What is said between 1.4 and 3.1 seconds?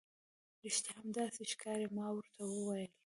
ښکاري. ما ورته وویل.